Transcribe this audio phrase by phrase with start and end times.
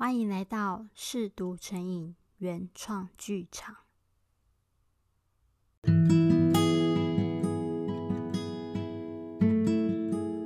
[0.00, 3.76] 欢迎来到嗜读成瘾原创剧场。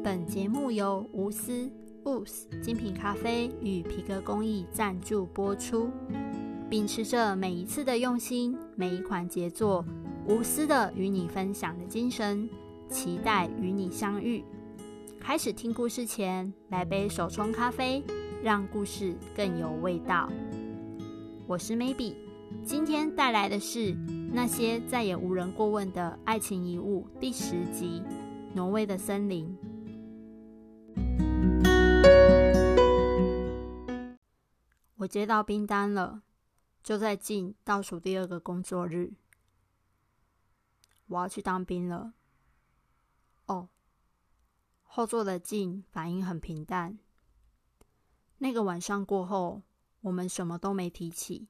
[0.02, 1.70] 本节目由无私
[2.02, 5.88] Wooz 精品咖啡与皮革工艺赞助播出。
[6.68, 9.84] 秉持着每一次的用心，每一款杰作，
[10.26, 12.50] 无私的与你分享的精神，
[12.88, 14.44] 期待与你相遇。
[15.20, 18.02] 开始听故事前，来杯手冲咖啡，
[18.44, 20.30] 让故事更有味道。
[21.46, 22.14] 我是 Maybe，
[22.62, 23.94] 今天带来的是
[24.34, 28.02] 那些再也无人过问的爱情遗物第十集
[28.54, 29.56] 《挪威的森林》。
[34.96, 36.20] 我接到兵单了，
[36.82, 39.14] 就在进倒数第二个工作日，
[41.06, 42.12] 我要去当兵了。
[43.46, 43.70] 哦。
[44.82, 46.98] 后座的静反应很平淡。
[48.44, 49.62] 那个晚上过后，
[50.02, 51.48] 我们什么都没提起，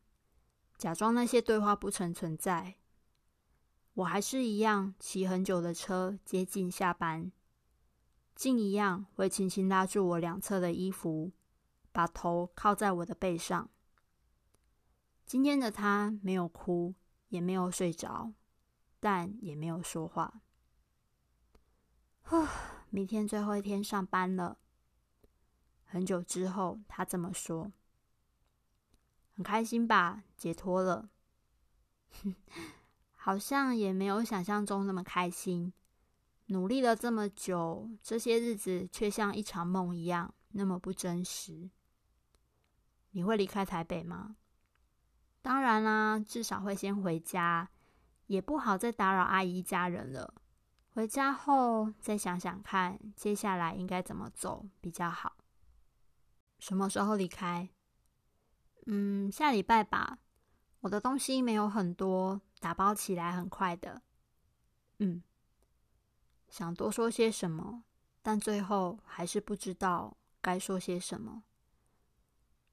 [0.78, 2.76] 假装那些对话不曾存在。
[3.94, 7.32] 我还是一样骑很久的车接近下班，
[8.36, 11.32] 静一样会轻轻拉住我两侧的衣服，
[11.90, 13.68] 把头靠在我的背上。
[15.26, 16.94] 今天的他没有哭，
[17.30, 18.34] 也没有睡着，
[19.00, 20.42] 但也没有说话。
[22.22, 22.46] 呼。
[22.90, 24.58] 明天最后一天上班了。
[25.94, 27.70] 很久之后，他这么说
[29.36, 30.24] ：“很开心吧？
[30.36, 31.08] 解脱了。
[33.14, 35.72] ”好像也没有想象中那么开心。
[36.46, 41.70] 努力了这么久，这些日子却像一场梦一样，那么不真实。
[43.12, 44.34] 你会离开台北吗？
[45.42, 47.70] 当然啦，至少会先回家，
[48.26, 50.34] 也不好再打扰阿姨一家人了。
[50.92, 55.36] 回家后再想想看，接下来应该怎么走比较好。
[56.64, 57.68] 什么时候离开？
[58.86, 60.18] 嗯，下礼拜吧。
[60.80, 64.00] 我的东西没有很多，打包起来很快的。
[64.96, 65.22] 嗯，
[66.48, 67.84] 想多说些什么，
[68.22, 71.44] 但最后还是不知道该说些什么。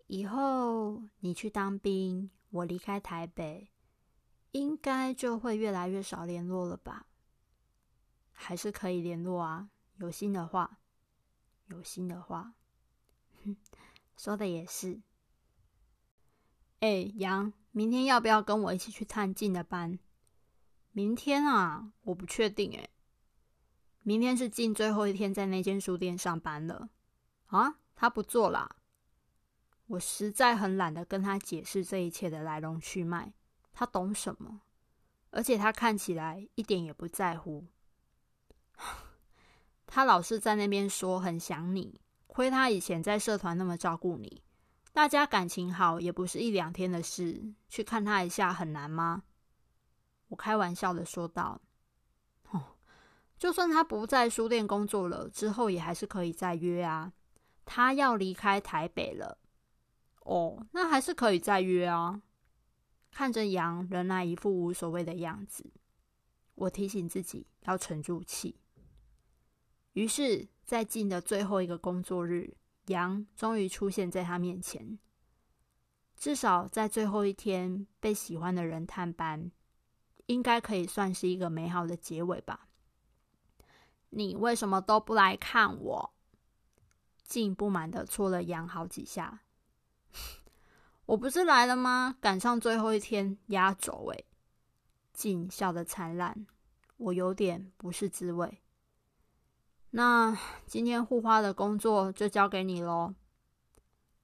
[0.07, 3.73] 以后你去当兵，我离开台北，
[4.51, 7.07] 应该就会越来越少联络了吧？
[8.31, 10.79] 还是可以联络啊，有心的话，
[11.65, 12.53] 有心的话，
[14.17, 15.01] 说的也是。
[16.79, 19.99] 哎，杨，明天要不要跟我一起去探静的班？
[20.91, 22.89] 明天啊，我不确定哎。
[24.03, 26.89] 明天是静最后一天在那间书店上班了
[27.47, 28.77] 啊，他不做啦。
[29.87, 33.33] 我实在很懒得跟他解释这一切的来龙去脉，
[33.71, 34.61] 他懂什么？
[35.29, 37.67] 而且他看起来一点也不在乎。
[39.85, 42.01] 他老是在那边说很想你，
[42.33, 44.41] 亏他以前在社团那么照顾你，
[44.93, 49.23] 大家感情好也不是一两天的事，去看他一下很难吗？
[50.29, 51.59] 我开玩笑的说道。
[52.51, 52.77] 哦，
[53.37, 57.11] 就算他不在书店工作了，之后也还是可以再约啊。
[57.65, 59.37] 他要离开台北了，
[60.21, 62.21] 哦，那还是可以再约啊。
[63.11, 65.69] 看着杨仍然一副无所谓的样子，
[66.55, 68.55] 我提醒自己要沉住气。
[69.91, 72.55] 于是，在静的最后一个工作日，
[72.85, 74.97] 杨终于出现在他面前。
[76.15, 79.51] 至少在最后一天被喜欢的人探班，
[80.27, 82.69] 应该可以算是一个美好的结尾吧。
[84.11, 86.13] 你为什么都不来看我？
[87.25, 89.41] 静不满的戳了杨好几下。
[91.05, 92.15] 我不是来了吗？
[92.21, 94.25] 赶上最后一天压轴诶。
[95.11, 96.47] 静笑得灿烂，
[96.95, 98.60] 我有点不是滋味。
[99.93, 103.13] 那今天护花的工作就交给你喽。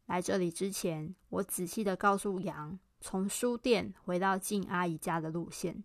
[0.06, 5.84] 来这里之前，我仔细的告诉杨从书店回到静阿姨家的路线。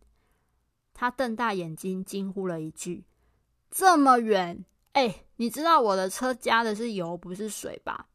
[0.94, 3.04] 他瞪大眼睛惊呼了一句
[3.72, 4.64] ：“这么远？
[4.92, 8.08] 哎，你知道我的车加的是油，不是水吧？”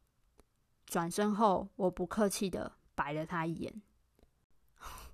[0.86, 3.82] 转身后，我不客气的白了他一眼：“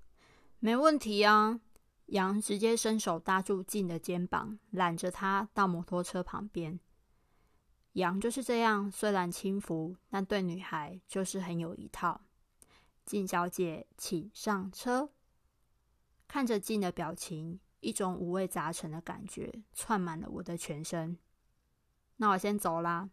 [0.61, 1.61] 没问题啊。”
[2.07, 6.79] 杨直接伸手搭住静的肩膀，揽着她到摩托车旁边。
[7.93, 12.21] 杨就是这样，虽然轻浮，但对女孩就是很有一套。
[13.05, 15.11] 静小姐，请上车。
[16.27, 21.17] 看着静的表情，一种五味杂陈的感觉窜满了我的全身。
[22.17, 23.11] 那我先走啦。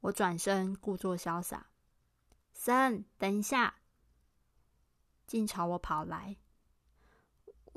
[0.00, 1.68] 我转身，故作潇洒。
[2.52, 3.76] 森，等一下。
[5.26, 6.36] 静朝我跑来。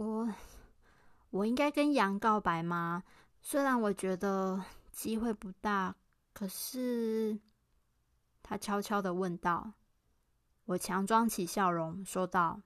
[0.02, 0.28] 我
[1.30, 3.04] 我应该跟杨告白吗？
[3.40, 5.96] 虽然我觉得机会不大，
[6.34, 7.40] 可是
[8.42, 9.74] 他悄悄的问道
[10.66, 12.60] ：“我强装起笑容，说道：“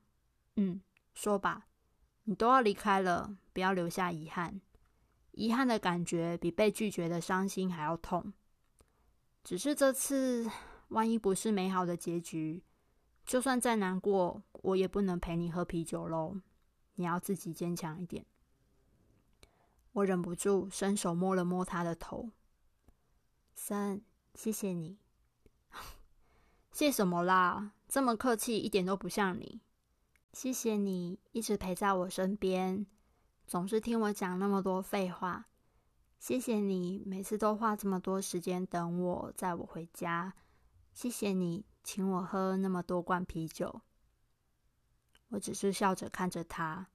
[0.55, 0.81] 嗯，
[1.13, 1.67] 说吧，
[2.23, 4.61] 你都要离开了，不要留下遗憾。
[5.31, 8.31] 遗憾的感觉比被拒绝的伤心还要痛。
[9.43, 10.49] 只是这次，
[10.87, 12.63] 万一不是美好的结局，
[13.25, 16.37] 就算再难过，我也不能陪你喝啤酒喽。
[16.95, 18.25] 你要自己坚强一点。”
[19.93, 22.31] 我忍不住伸手摸了摸他的头。
[23.55, 24.01] 森，
[24.33, 24.97] 谢谢你。
[26.73, 27.71] 谢什么啦？
[27.87, 29.61] 这么客气，一点都不像你。
[30.33, 32.85] 谢谢你一直陪在我身边，
[33.47, 35.45] 总是听我讲那么多废话。
[36.19, 40.33] 谢谢你每次都花这么多时间等我，载我回家。
[40.91, 43.81] 谢谢你请我喝那么多罐啤酒。
[45.29, 46.87] 我只是笑着看着他，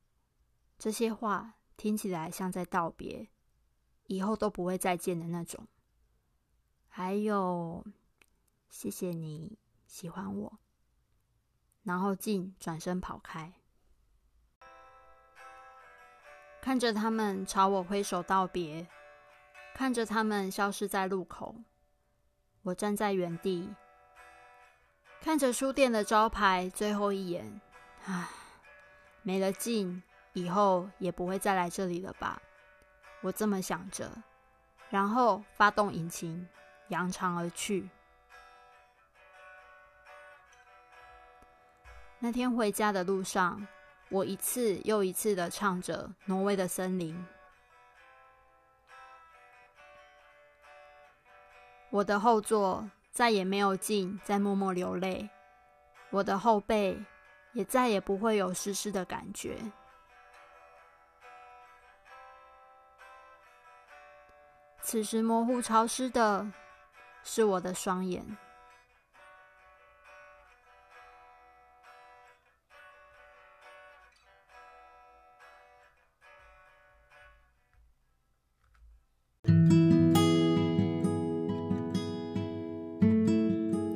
[0.79, 3.29] 这些话听起来像在道别，
[4.06, 5.67] 以后都不会再见的那种。
[6.88, 7.85] 还有，
[8.69, 9.59] 谢谢你。
[9.87, 10.59] 喜欢我，
[11.82, 13.53] 然后静转身跑开，
[16.62, 18.87] 看着他们朝我挥手道别，
[19.75, 21.56] 看着他们消失在路口，
[22.62, 23.75] 我站在原地，
[25.21, 27.61] 看着书店的招牌，最后一眼，
[28.06, 28.29] 唉，
[29.23, 30.02] 没了静，
[30.32, 32.41] 以后也不会再来这里了吧？
[33.20, 34.11] 我这么想着，
[34.88, 36.49] 然后发动引擎，
[36.88, 37.88] 扬长而去。
[42.19, 43.67] 那天回家的路上，
[44.08, 47.14] 我一次又一次的唱着《挪威的森林》。
[51.91, 55.29] 我的后座再也没有静在默默流泪，
[56.11, 57.03] 我的后背
[57.52, 59.58] 也再也不会有湿湿的感觉。
[64.82, 66.50] 此时模糊潮湿的
[67.23, 68.25] 是我的双眼。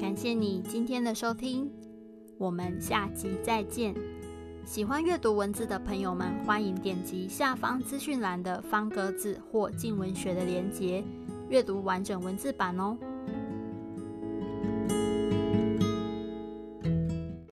[0.00, 1.68] 感谢你今天的收听，
[2.38, 3.94] 我们下集再见。
[4.64, 11.04] 喜欢阅读文字的朋友们，欢迎点击下方资讯栏的方格子或静文学的连接，
[11.48, 12.96] 阅读完整文字版哦。